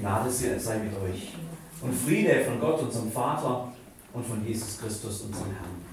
Gnade 0.00 0.30
sei 0.30 0.78
mit 0.78 0.94
euch 0.94 1.34
und 1.82 1.94
Friede 1.94 2.42
von 2.46 2.58
Gott, 2.58 2.80
unserem 2.80 3.12
Vater 3.12 3.70
und 4.14 4.26
von 4.26 4.46
Jesus 4.46 4.78
Christus, 4.80 5.20
unserem 5.20 5.52
Herrn. 5.52 5.84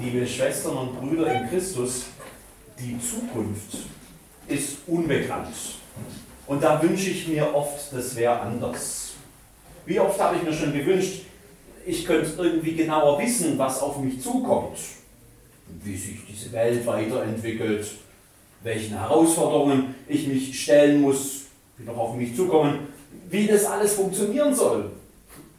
Liebe 0.00 0.26
Schwestern 0.26 0.76
und 0.78 1.00
Brüder 1.00 1.32
in 1.32 1.48
Christus, 1.48 2.06
die 2.78 2.98
Zukunft 2.98 3.86
ist 4.48 4.78
unbekannt. 4.88 5.54
Und 6.48 6.60
da 6.60 6.82
wünsche 6.82 7.10
ich 7.10 7.28
mir 7.28 7.54
oft, 7.54 7.92
das 7.92 8.16
wäre 8.16 8.40
anders. 8.40 9.12
Wie 9.84 10.00
oft 10.00 10.18
habe 10.20 10.36
ich 10.36 10.42
mir 10.42 10.52
schon 10.52 10.72
gewünscht, 10.72 11.22
ich 11.86 12.04
könnte 12.04 12.32
irgendwie 12.36 12.74
genauer 12.74 13.20
wissen, 13.20 13.56
was 13.58 13.80
auf 13.80 14.00
mich 14.00 14.20
zukommt, 14.20 14.78
wie 15.84 15.96
sich 15.96 16.18
diese 16.28 16.50
Welt 16.50 16.84
weiterentwickelt, 16.84 17.86
welchen 18.64 18.98
Herausforderungen 18.98 19.94
ich 20.08 20.26
mich 20.26 20.60
stellen 20.60 21.00
muss, 21.00 21.45
die 21.78 21.84
noch 21.84 21.96
auf 21.96 22.14
mich 22.14 22.34
zukommen, 22.34 22.88
wie 23.28 23.46
das 23.46 23.64
alles 23.64 23.94
funktionieren 23.94 24.54
soll. 24.54 24.90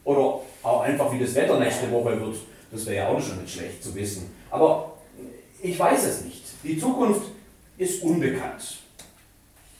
Oder 0.03 0.39
auch 0.63 0.81
einfach, 0.81 1.11
wie 1.11 1.19
das 1.19 1.35
Wetter 1.35 1.59
nächste 1.59 1.91
Woche 1.91 2.19
wird. 2.19 2.35
Das 2.71 2.85
wäre 2.85 2.95
ja 2.95 3.07
auch 3.09 3.21
schon 3.21 3.41
nicht 3.41 3.53
schlecht 3.53 3.83
zu 3.83 3.93
wissen. 3.95 4.29
Aber 4.49 4.93
ich 5.61 5.77
weiß 5.77 6.05
es 6.05 6.21
nicht. 6.23 6.43
Die 6.63 6.79
Zukunft 6.79 7.23
ist 7.77 8.03
unbekannt. 8.03 8.77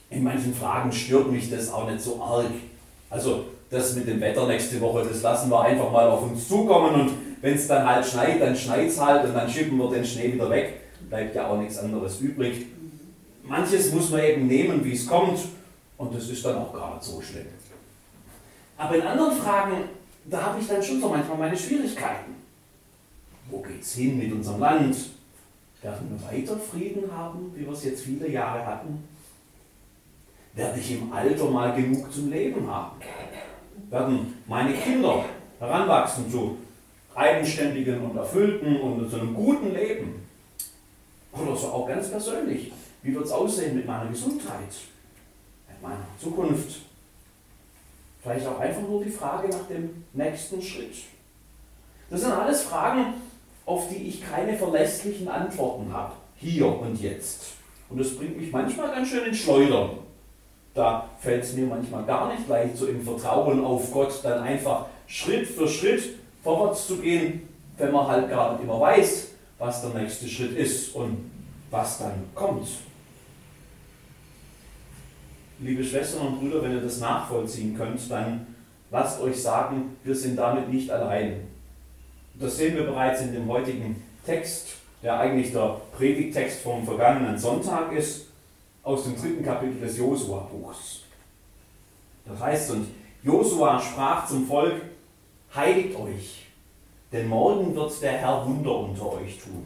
In 0.09 0.23
manchen 0.23 0.53
Fragen 0.53 0.91
stört 0.91 1.31
mich 1.31 1.49
das 1.49 1.71
auch 1.71 1.89
nicht 1.89 2.02
so 2.02 2.21
arg. 2.21 2.45
Also 3.09 3.45
das 3.70 3.95
mit 3.95 4.07
dem 4.07 4.21
Wetter 4.21 4.48
nächste 4.48 4.79
Woche, 4.79 5.05
das 5.05 5.21
lassen 5.21 5.49
wir 5.49 5.62
einfach 5.62 5.91
mal 5.91 6.07
auf 6.07 6.23
uns 6.23 6.48
zukommen 6.48 7.01
und 7.01 7.12
wenn 7.41 7.55
es 7.55 7.67
dann 7.67 7.85
halt 7.85 8.05
schneit, 8.05 8.41
dann 8.41 8.55
schneit 8.55 8.88
es 8.88 8.99
halt 8.99 9.26
und 9.26 9.34
dann 9.34 9.49
schippen 9.49 9.77
wir 9.77 9.90
den 9.90 10.05
Schnee 10.05 10.34
wieder 10.34 10.49
weg. 10.49 10.81
Bleibt 11.09 11.35
ja 11.35 11.48
auch 11.48 11.57
nichts 11.57 11.77
anderes 11.77 12.20
übrig. 12.21 12.67
Manches 13.43 13.91
muss 13.93 14.09
man 14.09 14.21
eben 14.23 14.48
nehmen, 14.48 14.84
wie 14.84 14.93
es 14.93 15.05
kommt 15.05 15.40
und 15.97 16.13
das 16.13 16.29
ist 16.29 16.45
dann 16.45 16.57
auch 16.57 16.73
gar 16.73 16.95
nicht 16.95 17.03
so 17.03 17.21
schlimm. 17.21 17.47
Aber 18.77 18.95
in 18.95 19.01
anderen 19.01 19.35
Fragen, 19.35 19.89
da 20.26 20.43
habe 20.43 20.59
ich 20.59 20.67
dann 20.67 20.84
schon 20.84 21.01
so 21.01 21.09
manchmal 21.09 21.37
meine 21.37 21.57
Schwierigkeiten. 21.57 22.35
Wo 23.49 23.62
geht 23.62 23.81
es 23.81 23.95
hin 23.95 24.17
mit 24.17 24.31
unserem 24.31 24.59
Land? 24.59 24.95
Werden 25.81 26.09
wir 26.09 26.31
weiter 26.31 26.57
Frieden 26.57 27.12
haben, 27.12 27.51
wie 27.55 27.65
wir 27.65 27.73
es 27.73 27.85
jetzt 27.85 28.04
viele 28.04 28.29
Jahre 28.29 28.65
hatten? 28.65 29.07
Werde 30.54 30.79
ich 30.79 30.91
im 30.91 31.13
Alter 31.13 31.45
mal 31.45 31.73
genug 31.76 32.11
zum 32.11 32.32
Leben 32.32 32.67
haben? 32.70 32.99
Werden 33.89 34.34
meine 34.48 34.73
Kinder 34.73 35.23
heranwachsen 35.59 36.29
zu 36.32 36.57
eigenständigen 37.15 38.01
und 38.01 38.17
erfüllten 38.17 38.82
und 38.82 39.09
zu 39.09 39.17
einem 39.17 39.34
guten 39.34 39.73
Leben? 39.73 40.27
Oder 41.32 41.55
so 41.55 41.67
auch 41.67 41.87
ganz 41.87 42.09
persönlich. 42.09 42.71
Wie 43.04 43.13
wird 43.13 43.26
es 43.26 43.32
aussehen 43.32 43.76
mit 43.76 43.85
meiner 43.85 44.09
Gesundheit? 44.09 44.73
Mit 45.79 45.89
meiner 45.89 46.05
Zukunft? 46.21 46.81
Vielleicht 48.21 48.47
auch 48.47 48.59
einfach 48.59 48.81
nur 48.81 49.03
die 49.03 49.09
Frage 49.09 49.49
nach 49.49 49.67
dem 49.67 50.03
nächsten 50.13 50.61
Schritt. 50.61 50.95
Das 52.09 52.21
sind 52.21 52.31
alles 52.31 52.63
Fragen, 52.63 53.13
auf 53.65 53.89
die 53.89 54.07
ich 54.07 54.21
keine 54.21 54.57
verlässlichen 54.57 55.27
Antworten 55.27 55.91
habe, 55.91 56.13
hier 56.37 56.67
und 56.67 56.99
jetzt. 57.01 57.53
Und 57.89 57.99
das 57.99 58.15
bringt 58.15 58.37
mich 58.37 58.51
manchmal 58.51 58.91
ganz 58.91 59.09
schön 59.09 59.25
ins 59.25 59.37
Schleudern. 59.37 59.91
Da 60.73 61.09
fällt 61.20 61.43
es 61.43 61.53
mir 61.53 61.65
manchmal 61.65 62.05
gar 62.05 62.33
nicht 62.33 62.48
leicht, 62.48 62.77
so 62.77 62.87
im 62.87 63.01
Vertrauen 63.01 63.63
auf 63.63 63.91
Gott 63.91 64.19
dann 64.23 64.41
einfach 64.41 64.85
Schritt 65.07 65.47
für 65.47 65.67
Schritt 65.67 66.17
vorwärts 66.44 66.88
zu 66.88 66.97
gehen, 66.97 67.47
wenn 67.78 67.91
man 67.91 68.07
halt 68.07 68.29
gar 68.29 68.53
nicht 68.53 68.63
immer 68.63 68.79
weiß, 68.79 69.29
was 69.57 69.81
der 69.81 70.01
nächste 70.01 70.28
Schritt 70.28 70.55
ist 70.55 70.95
und 70.95 71.31
was 71.72 72.00
dann 72.00 72.23
kommt. 72.35 72.67
Liebe 75.59 75.84
Schwestern 75.84 76.28
und 76.28 76.40
Brüder, 76.40 76.62
wenn 76.62 76.74
ihr 76.74 76.81
das 76.81 77.00
nachvollziehen 77.00 77.75
könnt, 77.75 78.12
dann 78.12 78.46
lasst 78.91 79.19
euch 79.19 79.41
sagen, 79.41 79.97
wir 80.03 80.13
sind 80.13 80.36
damit 80.36 80.69
nicht 80.69 80.91
allein. 80.91 81.47
Das 82.36 82.58
sehen 82.58 82.75
wir 82.75 82.84
bereits 82.84 83.22
in 83.22 83.34
dem 83.34 83.47
heutigen 83.47 84.03
Text, 84.23 84.75
der 85.01 85.19
eigentlich 85.19 85.51
der 85.51 85.81
Predigtext 85.97 86.62
vom 86.62 86.85
vergangenen 86.85 87.40
Sonntag 87.40 87.91
ist, 87.91 88.28
aus 88.84 89.06
dem 89.06 89.19
dritten 89.19 89.44
Kapitel 89.44 89.79
des 89.79 89.97
Josua-Buchs. 89.97 91.01
Das 92.25 92.40
heißt, 92.40 92.72
und 92.72 92.88
Josua 93.23 93.79
sprach 93.79 94.28
zum 94.28 94.46
Volk, 94.46 94.75
heiligt 95.56 95.97
euch, 95.97 96.46
denn 97.12 97.28
morgen 97.28 97.73
wird 97.73 98.00
der 98.03 98.12
Herr 98.12 98.46
Wunder 98.46 98.78
unter 98.78 99.13
euch 99.13 99.40
tun. 99.40 99.66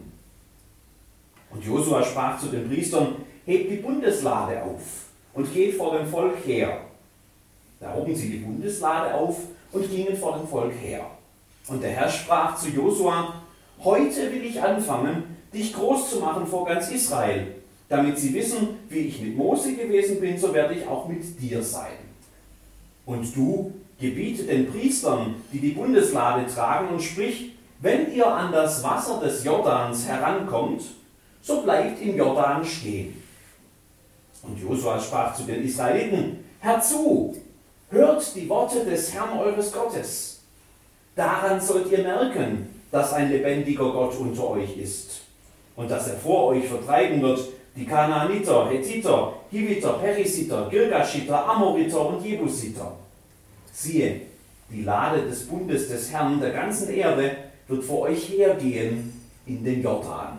Und 1.50 1.66
Josua 1.66 2.02
sprach 2.02 2.40
zu 2.40 2.48
den 2.48 2.70
Priestern, 2.70 3.16
hebt 3.46 3.72
die 3.72 3.78
Bundeslade 3.78 4.64
auf 4.64 5.11
und 5.34 5.54
geht 5.54 5.76
vor 5.76 5.98
dem 5.98 6.08
Volk 6.08 6.36
her. 6.46 6.82
Da 7.80 7.94
hoben 7.94 8.16
sie 8.16 8.30
die 8.30 8.38
Bundeslade 8.38 9.14
auf 9.14 9.38
und 9.72 9.90
gingen 9.90 10.16
vor 10.16 10.38
dem 10.38 10.48
Volk 10.48 10.74
her. 10.82 11.06
Und 11.68 11.82
der 11.82 11.92
Herr 11.92 12.10
sprach 12.10 12.58
zu 12.58 12.70
Josua, 12.70 13.42
heute 13.84 14.32
will 14.32 14.44
ich 14.44 14.62
anfangen, 14.62 15.24
dich 15.54 15.74
groß 15.74 16.12
zu 16.12 16.20
machen 16.20 16.46
vor 16.46 16.66
ganz 16.66 16.90
Israel, 16.92 17.48
damit 17.90 18.18
sie 18.18 18.34
wissen, 18.34 18.80
wie 18.90 19.00
ich 19.00 19.22
mit 19.22 19.36
Mose 19.36 19.76
gewesen 19.76 20.20
bin, 20.20 20.38
so 20.38 20.54
werde 20.54 20.76
ich 20.76 20.88
auch 20.88 21.08
mit 21.08 21.40
dir 21.42 21.62
sein. 21.62 21.92
Und 23.06 23.36
du 23.36 23.74
gebiete 24.00 24.44
den 24.44 24.72
Priestern, 24.72 25.36
die 25.52 25.60
die 25.60 25.72
Bundeslade 25.72 26.46
tragen, 26.48 26.90
und 26.90 27.02
sprich, 27.02 27.52
wenn 27.80 28.14
ihr 28.14 28.28
an 28.28 28.52
das 28.52 28.84
Wasser 28.84 29.20
des 29.20 29.44
Jordans 29.44 30.08
herankommt, 30.08 30.84
so 31.42 31.62
bleibt 31.62 32.02
im 32.02 32.16
Jordan 32.16 32.64
stehen. 32.64 33.21
Josua 34.72 35.00
sprach 35.00 35.36
zu 35.36 35.44
den 35.44 35.66
Israeliten, 35.66 36.46
Herzu, 36.62 37.36
hört 37.90 38.36
die 38.36 38.48
Worte 38.48 38.86
des 38.86 39.14
Herrn 39.14 39.38
eures 39.38 39.72
Gottes. 39.72 40.40
Daran 41.14 41.60
sollt 41.60 41.92
ihr 41.92 42.04
merken, 42.04 42.82
dass 42.90 43.14
ein 43.14 43.30
lebendiger 43.30 43.92
Gott 43.92 44.16
unter 44.18 44.52
euch 44.52 44.78
ist 44.78 45.22
und 45.76 45.92
dass 45.92 46.08
er 46.08 46.18
vor 46.18 46.48
euch 46.48 46.66
vertreiben 46.68 47.22
wird 47.22 47.40
die 47.76 47.86
Kanaaniter, 47.86 48.70
Hethiter, 48.70 49.34
Hiviter, 49.50 49.94
Perisiter, 49.94 50.68
Girgashiter, 50.70 51.50
Amoriter 51.50 52.08
und 52.08 52.24
Jebusiter. 52.24 52.94
Siehe, 53.74 54.22
die 54.70 54.84
Lade 54.84 55.24
des 55.24 55.48
Bundes 55.48 55.88
des 55.90 56.12
Herrn 56.12 56.40
der 56.40 56.52
ganzen 56.52 56.90
Erde 56.94 57.36
wird 57.68 57.84
vor 57.84 58.02
euch 58.02 58.30
hergehen 58.30 59.14
in 59.46 59.64
den 59.64 59.82
Jordan. 59.82 60.38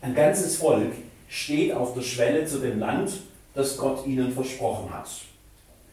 Ein 0.00 0.14
ganzes 0.14 0.56
Volk 0.56 0.92
steht 1.32 1.72
auf 1.72 1.94
der 1.94 2.02
Schwelle 2.02 2.44
zu 2.44 2.58
dem 2.58 2.78
Land, 2.78 3.10
das 3.54 3.78
Gott 3.78 4.06
ihnen 4.06 4.30
versprochen 4.32 4.92
hat. 4.92 5.08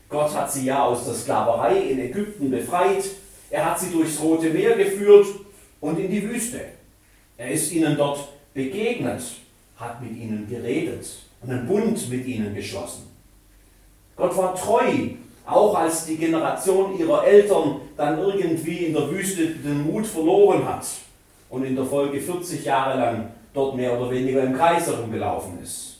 Gott 0.09 0.35
hat 0.35 0.51
sie 0.51 0.65
ja 0.65 0.83
aus 0.83 1.05
der 1.05 1.13
Sklaverei 1.13 1.77
in 1.77 1.99
Ägypten 1.99 2.51
befreit, 2.51 3.05
er 3.49 3.65
hat 3.65 3.79
sie 3.79 3.89
durchs 3.89 4.19
Rote 4.19 4.49
Meer 4.49 4.75
geführt 4.75 5.27
und 5.79 5.97
in 5.97 6.11
die 6.11 6.29
Wüste. 6.29 6.59
Er 7.37 7.51
ist 7.51 7.71
ihnen 7.71 7.95
dort 7.95 8.27
begegnet, 8.53 9.21
hat 9.77 10.03
mit 10.03 10.17
ihnen 10.17 10.45
geredet 10.49 11.07
und 11.41 11.51
einen 11.51 11.67
Bund 11.67 12.09
mit 12.09 12.27
ihnen 12.27 12.53
geschlossen. 12.53 13.03
Gott 14.17 14.35
war 14.35 14.53
treu, 14.55 14.91
auch 15.45 15.73
als 15.73 16.05
die 16.05 16.17
Generation 16.17 16.99
ihrer 16.99 17.25
Eltern 17.25 17.79
dann 17.95 18.19
irgendwie 18.19 18.87
in 18.87 18.93
der 18.93 19.09
Wüste 19.09 19.47
den 19.47 19.83
Mut 19.83 20.05
verloren 20.05 20.67
hat 20.67 20.85
und 21.49 21.63
in 21.63 21.77
der 21.77 21.85
Folge 21.85 22.19
40 22.19 22.65
Jahre 22.65 22.99
lang 22.99 23.31
dort 23.59 23.75
mehr 23.75 23.99
oder 23.99 24.09
weniger 24.09 24.43
im 24.43 24.55
Kreis 24.55 24.87
herumgelaufen 24.87 25.61
ist. 25.61 25.97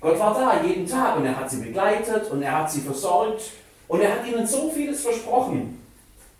Gott 0.00 0.18
war 0.18 0.34
da 0.34 0.66
jeden 0.66 0.86
Tag 0.86 1.18
und 1.18 1.26
er 1.26 1.38
hat 1.38 1.50
sie 1.50 1.60
begleitet 1.60 2.30
und 2.30 2.42
er 2.42 2.58
hat 2.58 2.70
sie 2.70 2.80
versorgt 2.80 3.42
und 3.88 4.00
er 4.00 4.12
hat 4.12 4.26
ihnen 4.26 4.46
so 4.46 4.70
vieles 4.70 5.02
versprochen. 5.02 5.80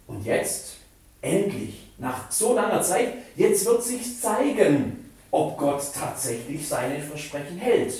Und 0.06 0.24
jetzt, 0.24 0.76
endlich, 1.20 1.90
nach 1.98 2.30
so 2.30 2.54
langer 2.54 2.82
Zeit, 2.82 3.12
jetzt 3.36 3.64
wird 3.66 3.82
sich 3.82 4.20
zeigen, 4.20 5.10
ob 5.30 5.56
Gott 5.58 5.82
tatsächlich 5.94 6.66
seine 6.66 7.00
Versprechen 7.00 7.58
hält. 7.58 7.92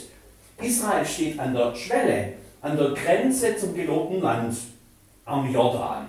Israel 0.61 1.05
steht 1.05 1.39
an 1.39 1.55
der 1.55 1.75
Schwelle, 1.75 2.33
an 2.61 2.77
der 2.77 2.91
Grenze 2.91 3.57
zum 3.57 3.75
gelobten 3.75 4.21
Land, 4.21 4.57
am 5.25 5.53
Jordan. 5.53 6.09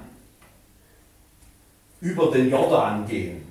Über 2.02 2.32
den 2.32 2.50
Jordan 2.50 3.08
gehen. 3.08 3.44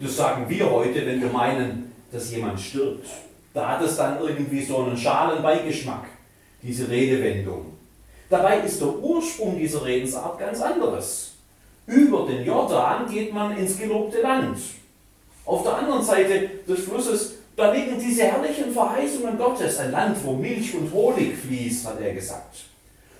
Das 0.00 0.16
sagen 0.16 0.48
wir 0.48 0.70
heute, 0.70 1.06
wenn 1.06 1.20
wir 1.20 1.28
meinen, 1.28 1.83
dass 2.14 2.30
jemand 2.30 2.60
stirbt. 2.60 3.06
Da 3.52 3.70
hat 3.70 3.82
es 3.82 3.96
dann 3.96 4.20
irgendwie 4.20 4.62
so 4.62 4.78
einen 4.78 4.96
schalen 4.96 5.42
Beigeschmack, 5.42 6.06
diese 6.62 6.88
Redewendung. 6.88 7.66
Dabei 8.30 8.60
ist 8.60 8.80
der 8.80 8.88
Ursprung 8.88 9.58
dieser 9.58 9.84
Redensart 9.84 10.38
ganz 10.38 10.60
anderes. 10.60 11.32
Über 11.86 12.26
den 12.26 12.44
Jordan 12.44 13.06
geht 13.10 13.34
man 13.34 13.56
ins 13.56 13.78
gelobte 13.78 14.22
Land. 14.22 14.58
Auf 15.44 15.62
der 15.62 15.76
anderen 15.76 16.02
Seite 16.02 16.50
des 16.66 16.84
Flusses, 16.84 17.34
da 17.56 17.72
liegen 17.72 17.98
diese 17.98 18.24
herrlichen 18.24 18.72
Verheißungen 18.72 19.36
Gottes, 19.36 19.78
ein 19.78 19.92
Land, 19.92 20.16
wo 20.24 20.32
Milch 20.32 20.74
und 20.74 20.90
Honig 20.92 21.36
fließt, 21.36 21.86
hat 21.86 22.00
er 22.00 22.14
gesagt. 22.14 22.64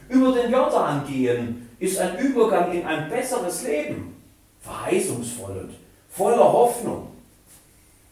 Über 0.08 0.32
den 0.32 0.50
Jordan 0.50 1.06
gehen 1.06 1.69
ist 1.79 1.99
ein 1.99 2.19
Übergang 2.19 2.73
in 2.73 2.87
ein 2.87 3.08
besseres 3.11 3.64
Leben, 3.64 4.17
verheißungsvoll 4.61 5.58
und 5.58 5.75
voller 6.11 6.52
Hoffnung. 6.52 7.14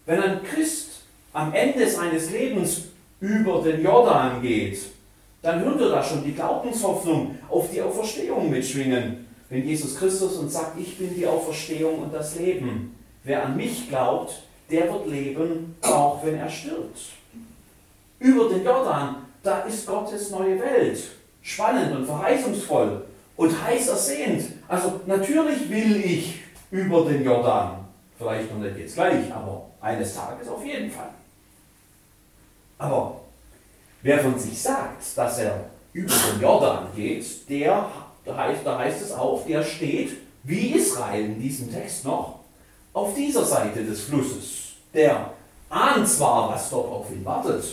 Wenn 0.05 0.21
ein 0.23 0.43
Christ 0.43 1.03
am 1.33 1.55
Ende 1.55 1.89
seines 1.89 2.31
Lebens 2.31 2.83
über 3.21 3.63
den 3.63 3.83
Jordan 3.83 4.43
geht, 4.43 4.79
dann 5.43 5.65
wir 5.79 5.89
da 5.89 6.03
schon 6.03 6.25
die 6.25 6.35
Glaubenshoffnung 6.35 7.39
auf 7.49 7.71
die 7.71 7.83
Auferstehung 7.83 8.51
mitschwingen. 8.51 9.27
Wenn 9.49 9.67
Jesus 9.67 9.97
Christus 9.97 10.37
uns 10.37 10.55
sagt, 10.55 10.79
ich 10.79 10.99
bin 10.99 11.15
die 11.15 11.27
Auferstehung 11.27 12.01
und 12.01 12.15
das 12.15 12.37
Leben. 12.37 12.97
Wer 13.25 13.45
an 13.45 13.57
mich 13.57 13.89
glaubt, 13.89 14.43
der 14.71 14.93
wird 14.93 15.07
leben, 15.07 15.77
auch 15.83 16.25
wenn 16.25 16.37
er 16.37 16.49
stirbt. 16.49 16.99
Über 18.19 18.49
den 18.49 18.65
Jordan, 18.65 19.17
da 19.43 19.61
ist 19.61 19.87
Gottes 19.87 20.31
neue 20.31 20.59
Welt. 20.61 21.03
Spannend 21.43 21.95
und 21.95 22.07
verheißungsvoll 22.07 23.05
und 23.37 23.65
heiß 23.65 23.89
ersehnt. 23.89 24.45
Also 24.69 25.01
natürlich 25.07 25.69
will 25.69 25.97
ich 26.05 26.41
über 26.71 27.05
den 27.05 27.25
Jordan. 27.25 27.81
Vielleicht 28.23 28.53
noch 28.53 28.61
nicht 28.61 28.79
jetzt 28.79 28.95
gleich, 28.95 29.33
aber 29.33 29.67
eines 29.81 30.15
Tages 30.15 30.49
auf 30.49 30.65
jeden 30.65 30.89
Fall. 30.89 31.11
Aber 32.79 33.21
wer 34.03 34.21
von 34.21 34.39
sich 34.39 34.63
sagt, 34.63 35.03
dass 35.17 35.39
er 35.39 35.65
über 35.93 36.15
den 36.15 36.41
Jordan 36.41 36.87
geht, 36.95 37.49
der, 37.49 37.91
da 38.25 38.37
heißt, 38.37 38.61
da 38.65 38.79
heißt 38.79 39.03
es 39.03 39.13
auch, 39.13 39.45
der 39.45 39.65
steht, 39.65 40.19
wie 40.45 40.75
Israel 40.77 41.25
in 41.25 41.41
diesem 41.41 41.73
Text 41.73 42.05
noch, 42.05 42.39
auf 42.93 43.13
dieser 43.15 43.45
Seite 43.45 43.85
des 43.85 44.03
Flusses. 44.03 44.75
Der 44.95 45.33
ahnt 45.69 46.09
zwar, 46.09 46.51
was 46.51 46.71
dort 46.71 46.93
auf 46.93 47.11
ihn 47.11 47.25
wartet, 47.25 47.65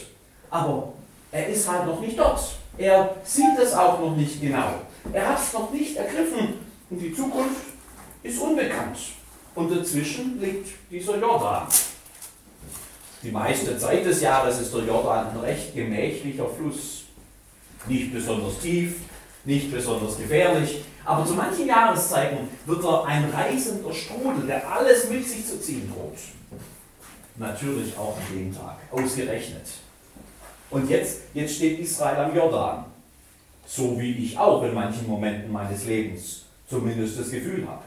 aber 0.49 0.93
er 1.31 1.47
ist 1.47 1.69
halt 1.69 1.85
noch 1.85 1.99
nicht 1.99 2.17
dort. 2.17 2.39
Er 2.75 3.15
sieht 3.23 3.59
es 3.61 3.73
auch 3.73 3.99
noch 3.99 4.15
nicht 4.15 4.41
genau. 4.41 4.73
Er 5.13 5.29
hat 5.29 5.39
es 5.39 5.53
noch 5.53 5.69
nicht 5.69 5.95
ergriffen 5.95 6.55
und 6.89 6.99
die 6.99 7.13
Zukunft 7.13 7.65
ist 8.23 8.41
unbekannt. 8.41 8.97
Und 9.59 9.69
dazwischen 9.75 10.39
liegt 10.39 10.69
dieser 10.89 11.17
Jordan. 11.17 11.67
Die 13.21 13.29
meiste 13.29 13.77
Zeit 13.77 14.05
des 14.05 14.21
Jahres 14.21 14.61
ist 14.61 14.73
der 14.73 14.85
Jordan 14.85 15.31
ein 15.31 15.37
recht 15.41 15.75
gemächlicher 15.75 16.47
Fluss. 16.47 17.03
Nicht 17.85 18.13
besonders 18.13 18.57
tief, 18.59 19.01
nicht 19.43 19.69
besonders 19.69 20.17
gefährlich, 20.17 20.85
aber 21.03 21.25
zu 21.25 21.33
manchen 21.33 21.67
Jahreszeiten 21.67 22.47
wird 22.65 22.85
er 22.85 23.03
ein 23.03 23.29
reißender 23.29 23.93
Strudel, 23.93 24.47
der 24.47 24.65
alles 24.71 25.09
mit 25.09 25.27
sich 25.27 25.45
zu 25.45 25.59
ziehen 25.59 25.91
droht. 25.93 26.17
Natürlich 27.35 27.97
auch 27.97 28.15
an 28.15 28.37
dem 28.37 28.55
Tag, 28.55 28.77
ausgerechnet. 28.91 29.67
Und 30.69 30.89
jetzt, 30.89 31.23
jetzt 31.33 31.55
steht 31.55 31.79
Israel 31.79 32.27
am 32.27 32.33
Jordan. 32.33 32.85
So 33.67 33.99
wie 33.99 34.23
ich 34.23 34.37
auch 34.37 34.63
in 34.63 34.73
manchen 34.73 35.05
Momenten 35.05 35.51
meines 35.51 35.83
Lebens 35.83 36.45
zumindest 36.69 37.19
das 37.19 37.29
Gefühl 37.29 37.67
habe. 37.67 37.83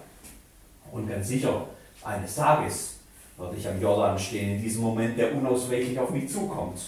Und 0.93 1.09
ganz 1.09 1.27
sicher, 1.27 1.67
eines 2.05 2.35
Tages 2.35 2.97
werde 3.39 3.57
ich 3.57 3.67
am 3.67 3.81
Jordan 3.81 4.19
stehen, 4.19 4.57
in 4.57 4.63
diesem 4.63 4.83
Moment, 4.83 5.19
der 5.19 5.35
unausweichlich 5.35 5.99
auf 5.99 6.11
mich 6.11 6.31
zukommt, 6.31 6.79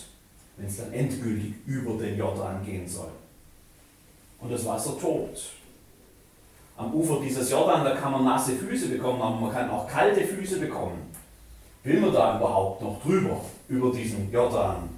wenn 0.57 0.67
es 0.67 0.77
dann 0.77 0.93
endgültig 0.93 1.55
über 1.67 1.95
den 1.95 2.19
Jordan 2.19 2.65
gehen 2.65 2.87
soll. 2.87 3.11
Und 4.41 4.53
das 4.53 4.65
Wasser 4.67 4.99
tobt. 5.01 5.41
Am 6.77 6.93
Ufer 6.93 7.21
dieses 7.21 7.51
Jordan, 7.51 7.85
da 7.85 7.95
kann 7.95 8.13
man 8.13 8.25
nasse 8.25 8.53
Füße 8.53 8.89
bekommen, 8.89 9.23
aber 9.23 9.37
man 9.37 9.53
kann 9.53 9.71
auch 9.71 9.89
kalte 9.89 10.23
Füße 10.23 10.61
bekommen. 10.61 11.11
Will 11.83 12.01
man 12.01 12.13
da 12.13 12.37
überhaupt 12.37 12.83
noch 12.83 13.01
drüber, 13.03 13.41
über 13.69 13.91
diesen 13.91 14.31
Jordan? 14.31 14.89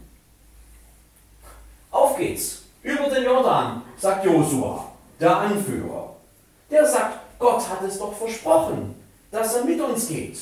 Auf 1.91 2.17
geht's! 2.17 2.63
Über 2.83 3.09
den 3.09 3.25
Jordan, 3.25 3.83
sagt 3.99 4.25
Josua, 4.25 4.93
der 5.19 5.37
Anführer. 5.37 6.15
Der 6.71 6.87
sagt, 6.87 7.26
Gott 7.39 7.69
hat 7.69 7.83
es 7.83 7.99
doch 7.99 8.17
versprochen, 8.17 8.95
dass 9.31 9.55
er 9.55 9.65
mit 9.65 9.81
uns 9.81 10.09
geht. 10.09 10.39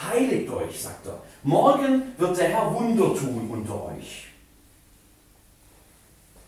Heiligt 0.00 0.50
euch, 0.50 0.80
sagt 0.80 1.06
er. 1.06 1.20
Morgen 1.42 2.14
wird 2.16 2.38
der 2.38 2.48
Herr 2.48 2.72
Wunder 2.72 3.14
tun 3.14 3.48
unter 3.50 3.86
euch. 3.86 4.26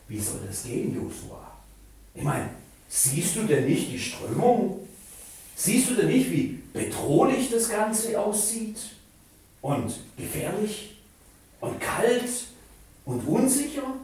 Wie 0.09 0.21
soll 0.21 0.41
das 0.47 0.65
gehen, 0.65 0.95
Josua? 0.95 1.51
Ich 2.15 2.23
meine, 2.23 2.51
siehst 2.89 3.37
du 3.37 3.43
denn 3.45 3.67
nicht 3.67 3.91
die 3.91 3.99
Strömung? 3.99 4.87
Siehst 5.57 5.91
du 5.91 5.95
denn 5.95 6.09
nicht, 6.09 6.31
wie 6.31 6.63
bedrohlich 6.73 7.51
das 7.51 7.69
Ganze 7.69 8.19
aussieht? 8.21 8.79
Und 9.61 9.95
gefährlich? 10.17 10.97
Und 11.61 11.81
kalt? 11.81 12.29
Und 13.05 13.27
unsicher? 13.27 13.95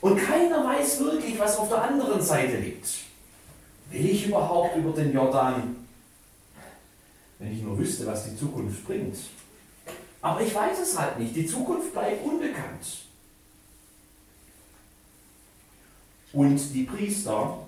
Und 0.00 0.16
keiner 0.16 0.64
weiß 0.64 1.00
wirklich, 1.00 1.38
was 1.38 1.56
auf 1.56 1.68
der 1.68 1.82
anderen 1.82 2.22
Seite 2.22 2.56
liegt. 2.58 2.88
Will 3.90 4.06
ich 4.06 4.26
überhaupt 4.26 4.76
über 4.76 4.92
den 4.92 5.12
Jordan, 5.12 5.76
wenn 7.38 7.52
ich 7.52 7.62
nur 7.62 7.78
wüsste, 7.78 8.06
was 8.06 8.24
die 8.24 8.36
Zukunft 8.36 8.84
bringt? 8.84 9.16
Aber 10.20 10.40
ich 10.40 10.54
weiß 10.54 10.78
es 10.80 10.98
halt 10.98 11.18
nicht. 11.18 11.34
Die 11.34 11.46
Zukunft 11.46 11.92
bleibt 11.92 12.24
unbekannt. 12.24 13.04
Und 16.32 16.74
die 16.74 16.82
Priester, 16.82 17.58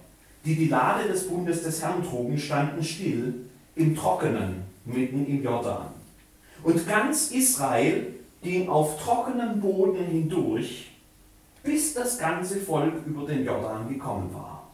die 0.44 0.56
die 0.56 0.68
Lade 0.68 1.08
des 1.08 1.28
Bundes 1.28 1.62
des 1.62 1.82
Herrn 1.82 2.04
trugen, 2.04 2.38
standen 2.38 2.82
still 2.82 3.34
im 3.76 3.96
Trockenen 3.96 4.64
mitten 4.84 5.26
im 5.26 5.42
Jordan. 5.42 5.88
Und 6.62 6.86
ganz 6.86 7.30
Israel 7.30 8.14
ging 8.42 8.68
auf 8.68 9.02
trockenem 9.02 9.60
Boden 9.60 10.04
hindurch 10.04 10.90
bis 11.62 11.94
das 11.94 12.18
ganze 12.18 12.60
Volk 12.60 13.06
über 13.06 13.26
den 13.26 13.44
Jordan 13.44 13.88
gekommen 13.88 14.32
war. 14.32 14.69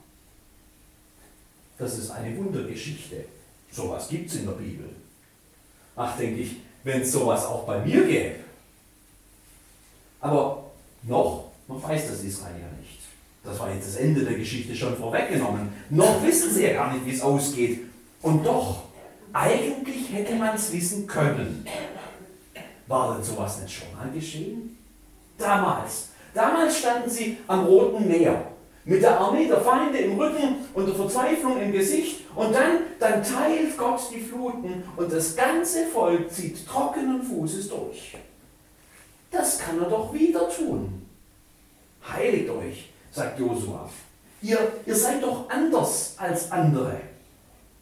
Das 1.78 1.98
ist 1.98 2.10
eine 2.10 2.36
Wundergeschichte. 2.36 3.24
Sowas 3.70 4.08
gibt 4.08 4.30
es 4.30 4.36
in 4.36 4.46
der 4.46 4.52
Bibel. 4.52 4.88
Ach, 5.94 6.16
denke 6.16 6.40
ich, 6.40 6.56
wenn 6.84 7.02
es 7.02 7.12
sowas 7.12 7.44
auch 7.44 7.64
bei 7.64 7.84
mir 7.84 8.04
gäbe. 8.04 8.36
Aber 10.20 10.70
noch, 11.02 11.50
noch 11.68 11.82
weiß 11.82 12.08
das 12.08 12.22
Israel 12.22 12.54
ja 12.60 12.78
nicht. 12.80 13.00
Das 13.44 13.58
war 13.58 13.72
jetzt 13.72 13.88
das 13.88 13.96
Ende 13.96 14.24
der 14.24 14.34
Geschichte 14.38 14.74
schon 14.74 14.96
vorweggenommen. 14.96 15.72
Noch 15.90 16.22
wissen 16.24 16.52
sie 16.52 16.64
ja 16.64 16.72
gar 16.72 16.92
nicht, 16.92 17.06
wie 17.06 17.14
es 17.14 17.22
ausgeht. 17.22 17.80
Und 18.22 18.44
doch, 18.44 18.84
eigentlich 19.32 20.12
hätte 20.12 20.34
man 20.34 20.56
es 20.56 20.72
wissen 20.72 21.06
können. 21.06 21.66
War 22.86 23.14
denn 23.14 23.24
sowas 23.24 23.60
nicht 23.60 23.74
schon 23.74 23.92
mal 23.94 24.10
geschehen? 24.10 24.78
Damals, 25.38 26.08
Damals 26.36 26.80
standen 26.80 27.08
sie 27.08 27.38
am 27.46 27.64
Roten 27.64 28.06
Meer 28.06 28.48
mit 28.86 29.02
der 29.02 29.18
Armee 29.18 29.48
der 29.48 29.60
Feinde 29.60 29.98
im 29.98 30.18
Rücken 30.18 30.56
und 30.72 30.86
der 30.86 30.94
Verzweiflung 30.94 31.60
im 31.60 31.72
Gesicht 31.72 32.20
und 32.36 32.54
dann, 32.54 32.78
dann 33.00 33.22
teilt 33.22 33.76
Gott 33.76 34.00
die 34.14 34.20
Fluten 34.20 34.84
und 34.96 35.12
das 35.12 35.34
ganze 35.34 35.86
Volk 35.86 36.30
zieht 36.32 36.66
trockenen 36.66 37.20
Fußes 37.20 37.68
durch. 37.68 38.16
Das 39.30 39.58
kann 39.58 39.82
er 39.82 39.90
doch 39.90 40.14
wieder 40.14 40.48
tun. 40.48 41.04
Heiligt 42.08 42.48
euch, 42.48 42.90
sagt 43.10 43.40
Josua. 43.40 43.90
Ihr, 44.40 44.72
ihr 44.86 44.94
seid 44.94 45.20
doch 45.20 45.50
anders 45.50 46.14
als 46.16 46.52
andere. 46.52 47.00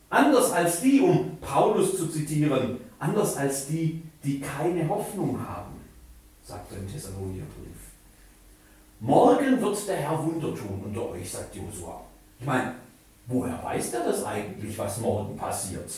Anders 0.09 0.53
als 0.53 0.81
die, 0.81 1.01
um 1.01 1.37
Paulus 1.39 1.99
zu 1.99 2.09
zitieren, 2.09 2.81
anders 2.99 3.37
als 3.37 3.67
die, 3.67 4.03
die 4.23 4.41
keine 4.41 4.89
Hoffnung 4.89 5.39
haben, 5.47 5.75
sagt 6.43 6.73
er 6.73 6.79
im 6.79 6.91
Thessalonicherbrief. 6.91 7.94
Morgen 9.01 9.61
wird 9.61 9.89
der 9.89 9.97
Herr 9.97 10.25
Wunder 10.25 10.55
tun 10.55 10.83
unter 10.85 11.11
euch, 11.11 11.31
sagt 11.31 11.55
Josua. 11.55 12.01
Ich 12.39 12.47
meine, 12.47 12.75
woher 13.27 13.63
weiß 13.63 13.91
der 13.91 14.05
das 14.05 14.25
eigentlich, 14.25 14.77
was 14.79 14.99
morgen 14.99 15.37
passiert? 15.37 15.91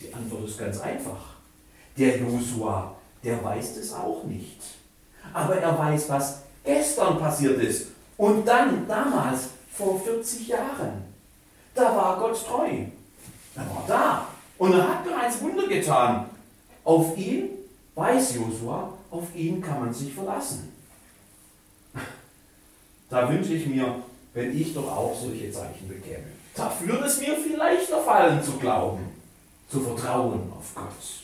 Die 0.00 0.12
Antwort 0.12 0.48
ist 0.48 0.58
ganz 0.58 0.80
einfach. 0.80 1.34
Der 1.96 2.18
Josua, 2.18 2.94
der 3.22 3.42
weiß 3.42 3.76
es 3.76 3.92
auch 3.92 4.24
nicht. 4.24 4.60
Aber 5.32 5.56
er 5.56 5.78
weiß, 5.78 6.08
was 6.10 6.42
gestern 6.64 7.18
passiert 7.18 7.60
ist. 7.62 7.88
Und 8.16 8.46
dann, 8.46 8.86
damals, 8.88 9.48
vor 9.72 10.00
40 10.00 10.48
Jahren. 10.48 11.04
Da 11.74 11.96
war 11.96 12.18
Gott 12.18 12.44
treu. 12.46 12.68
Er 13.56 13.62
war 13.62 13.84
da. 13.86 14.28
Und 14.58 14.72
er 14.72 14.88
hat 14.88 15.04
bereits 15.04 15.40
Wunder 15.40 15.66
getan. 15.66 16.26
Auf 16.84 17.16
ihn, 17.16 17.50
weiß 17.94 18.36
Josua, 18.36 18.92
auf 19.10 19.34
ihn 19.34 19.60
kann 19.60 19.80
man 19.80 19.94
sich 19.94 20.12
verlassen. 20.12 20.73
Da 23.14 23.30
wünsche 23.30 23.54
ich 23.54 23.64
mir, 23.66 24.02
wenn 24.32 24.60
ich 24.60 24.74
doch 24.74 24.90
auch 24.90 25.16
solche 25.16 25.48
Zeichen 25.52 25.86
bekäme. 25.86 26.24
Da 26.52 26.72
würde 26.80 27.04
es 27.04 27.20
mir 27.20 27.36
viel 27.36 27.56
leichter 27.56 28.02
fallen 28.02 28.42
zu 28.42 28.58
glauben, 28.58 29.04
zu 29.70 29.82
vertrauen 29.82 30.52
auf 30.52 30.74
Gott. 30.74 31.22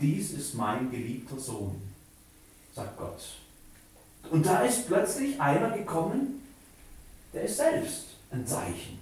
Dies 0.00 0.30
ist 0.30 0.54
mein 0.54 0.90
geliebter 0.90 1.38
Sohn, 1.38 1.78
sagt 2.74 2.96
Gott. 2.96 3.22
Und 4.30 4.46
da 4.46 4.62
ist 4.62 4.86
plötzlich 4.86 5.38
einer 5.38 5.76
gekommen, 5.76 6.42
der 7.34 7.42
ist 7.42 7.58
selbst 7.58 8.04
ein 8.30 8.46
Zeichen. 8.46 8.98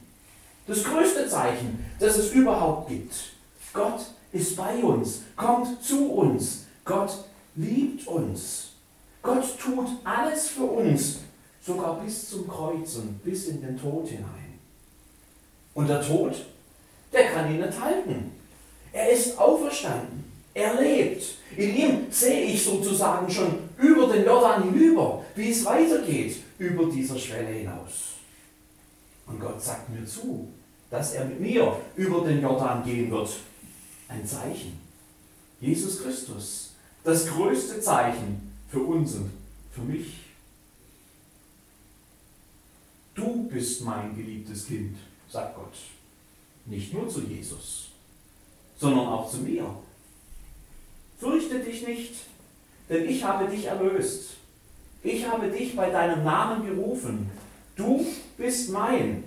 Das 0.67 0.83
größte 0.83 1.29
Zeichen, 1.29 1.87
das 2.00 2.19
es 2.19 2.33
überhaupt 2.33 2.88
gibt. 2.88 3.14
Gott 3.73 4.00
ist 4.33 4.57
bei 4.57 4.75
uns, 4.83 5.21
kommt 5.37 5.85
zu 5.85 6.11
uns. 6.11 6.64
Gott 6.85 7.17
liebt 7.55 8.09
uns. 8.09 8.71
Gott 9.23 9.59
tut 9.59 9.89
alles 10.05 10.49
für 10.49 10.65
uns, 10.65 11.19
sogar 11.61 12.00
bis 12.00 12.31
zum 12.31 12.49
Kreuz 12.49 12.97
und 12.97 13.23
bis 13.23 13.47
in 13.49 13.61
den 13.61 13.79
Tod 13.79 14.09
hinein. 14.09 14.59
Und 15.75 15.89
der 15.89 16.03
Tod, 16.03 16.35
der 17.12 17.31
kann 17.31 17.53
ihn 17.53 17.61
nicht 17.61 17.81
halten. 17.81 18.33
Er 18.93 19.11
ist 19.11 19.39
auferstanden. 19.39 20.25
erlebt. 20.53 21.23
In 21.57 21.77
ihm 21.77 22.07
sehe 22.11 22.47
ich 22.47 22.65
sozusagen 22.65 23.31
schon 23.31 23.69
über 23.79 24.12
den 24.12 24.25
Jordan 24.25 24.65
hinüber, 24.65 25.25
wie 25.35 25.50
es 25.50 25.65
weitergeht 25.65 26.37
über 26.59 26.87
dieser 26.87 27.19
Schwelle 27.19 27.49
hinaus. 27.49 28.15
Und 29.27 29.41
Gott 29.41 29.62
sagt 29.62 29.89
mir 29.91 30.05
zu, 30.05 30.49
dass 30.91 31.15
er 31.15 31.25
mit 31.25 31.41
mir 31.41 31.77
über 31.97 32.27
den 32.27 32.43
Jordan 32.43 32.83
gehen 32.83 33.11
wird. 33.11 33.31
Ein 34.09 34.27
Zeichen. 34.27 34.79
Jesus 35.61 36.03
Christus, 36.03 36.73
das 37.05 37.27
größte 37.29 37.81
Zeichen 37.81 38.50
für 38.71 38.81
uns 38.81 39.17
und 39.17 39.31
für 39.73 39.83
mich. 39.83 40.15
Du 43.15 43.49
bist 43.49 43.83
mein 43.85 44.17
geliebtes 44.17 44.67
Kind, 44.67 44.97
sagt 45.29 45.57
Gott. 45.57 45.75
Nicht 46.67 46.95
nur 46.95 47.09
zu 47.09 47.23
Jesus, 47.23 47.89
sondern 48.79 49.07
auch 49.09 49.29
zu 49.29 49.39
mir. 49.39 49.75
Fürchte 51.19 51.59
dich 51.61 51.87
nicht, 51.87 52.15
denn 52.89 53.09
ich 53.09 53.23
habe 53.25 53.49
dich 53.49 53.67
erlöst. 53.67 54.37
Ich 55.03 55.27
habe 55.27 55.50
dich 55.50 55.75
bei 55.75 55.91
deinem 55.91 56.25
Namen 56.25 56.65
gerufen. 56.65 57.31
Du 57.75 58.07
bist 58.37 58.71
mein. 58.71 59.25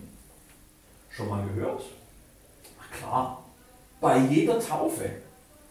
Schon 1.09 1.29
mal 1.29 1.45
gehört? 1.47 1.83
Ach 2.79 2.97
klar, 2.97 3.43
bei 3.99 4.19
jeder 4.19 4.59
Taufe. 4.59 5.09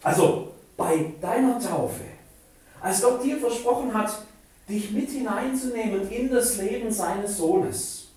Also 0.02 0.52
bei 0.76 1.12
deiner 1.21 1.59
Taufe. 1.59 2.12
Als 2.83 3.01
Gott 3.01 3.23
dir 3.23 3.39
versprochen 3.39 3.95
hat, 3.95 4.12
dich 4.69 4.91
mit 4.91 5.09
hineinzunehmen 5.09 6.11
in 6.11 6.29
das 6.31 6.57
Leben 6.57 6.91
seines 6.91 7.37
Sohnes 7.37 8.09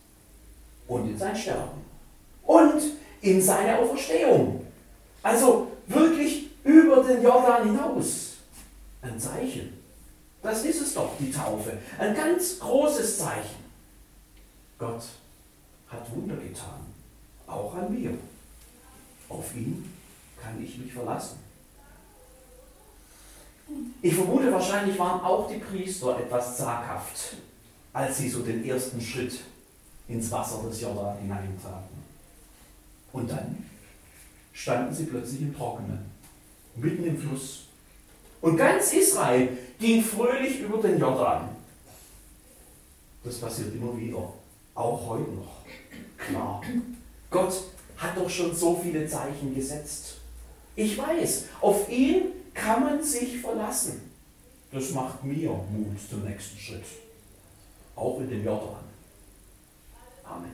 und 0.87 1.07
in 1.07 1.17
sein 1.17 1.35
Sterben 1.35 1.81
und 2.43 2.81
in 3.21 3.41
seine 3.41 3.77
Auferstehung. 3.77 4.65
Also 5.21 5.67
wirklich 5.87 6.49
über 6.63 7.03
den 7.03 7.21
Jordan 7.21 7.65
hinaus. 7.65 8.33
Ein 9.03 9.19
Zeichen. 9.19 9.81
Das 10.41 10.65
ist 10.65 10.81
es 10.81 10.93
doch, 10.95 11.11
die 11.19 11.31
Taufe. 11.31 11.77
Ein 11.99 12.15
ganz 12.15 12.59
großes 12.59 13.19
Zeichen. 13.19 13.65
Gott 14.79 15.03
hat 15.89 16.15
Wunder 16.15 16.35
getan, 16.35 16.81
auch 17.45 17.73
an 17.75 17.93
mir. 17.93 18.17
Auf 19.29 19.55
ihn 19.55 19.91
kann 20.41 20.63
ich 20.63 20.77
mich 20.77 20.91
verlassen. 20.91 21.44
Ich 24.01 24.13
vermute, 24.13 24.51
wahrscheinlich 24.51 24.97
waren 24.99 25.21
auch 25.21 25.49
die 25.49 25.57
Priester 25.57 26.19
etwas 26.19 26.57
zaghaft, 26.57 27.37
als 27.93 28.17
sie 28.17 28.29
so 28.29 28.41
den 28.41 28.63
ersten 28.65 29.01
Schritt 29.01 29.39
ins 30.07 30.31
Wasser 30.31 30.61
des 30.67 30.81
Jordan 30.81 31.17
hineintraten. 31.17 31.95
Und 33.11 33.29
dann 33.31 33.65
standen 34.53 34.93
sie 34.93 35.05
plötzlich 35.05 35.41
im 35.41 35.55
Trockenen, 35.55 36.05
mitten 36.75 37.05
im 37.05 37.17
Fluss. 37.17 37.63
Und 38.41 38.57
ganz 38.57 38.93
Israel 38.93 39.49
ging 39.79 40.03
fröhlich 40.03 40.59
über 40.59 40.77
den 40.77 40.99
Jordan. 40.99 41.49
Das 43.23 43.39
passiert 43.39 43.73
immer 43.73 43.97
wieder, 43.97 44.31
auch 44.75 45.07
heute 45.07 45.31
noch. 45.31 45.65
Klar, 46.17 46.61
Gott 47.31 47.63
hat 47.97 48.15
doch 48.15 48.29
schon 48.29 48.55
so 48.55 48.79
viele 48.81 49.07
Zeichen 49.07 49.55
gesetzt. 49.55 50.17
Ich 50.75 50.97
weiß, 50.97 51.45
auf 51.61 51.89
ihn 51.89 52.25
kann 52.55 52.83
man 52.83 53.03
sich 53.03 53.39
verlassen. 53.39 54.01
Das 54.71 54.91
macht 54.91 55.23
mir 55.23 55.49
Mut 55.49 55.97
zum 56.09 56.23
nächsten 56.23 56.57
Schritt. 56.57 56.85
Auch 57.95 58.19
in 58.19 58.29
den 58.29 58.43
Jordan. 58.43 58.83
Amen. 60.23 60.51